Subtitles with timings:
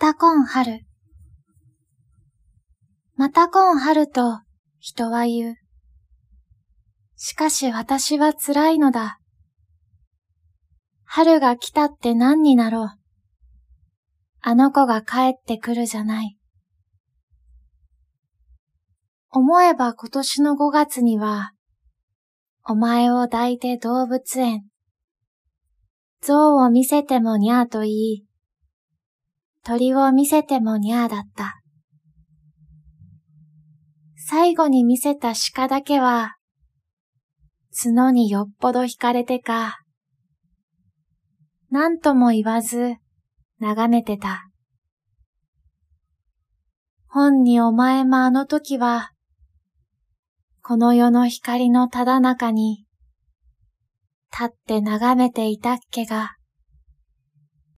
[0.00, 0.86] また今春。
[3.16, 4.42] また今春と
[4.78, 5.56] 人は言う。
[7.16, 9.18] しかし私は辛いのだ。
[11.04, 12.88] 春が来たって何になろう。
[14.40, 16.38] あの子が帰ってくるじゃない。
[19.30, 21.54] 思えば今年の5月には、
[22.64, 24.64] お前を抱いて動物園。
[26.22, 28.27] 象を見せてもにゃーと言い、
[29.68, 31.60] 鳥を見せてもにゃーだった。
[34.16, 36.38] 最後に見せた鹿だけは、
[37.84, 39.78] 角によっぽど惹かれてか、
[41.70, 42.94] 何とも言わず、
[43.60, 44.48] 眺めてた。
[47.06, 49.12] 本にお前もあの時は、
[50.62, 52.86] この世の光のただ中に、
[54.32, 56.37] 立って眺めていたっけが、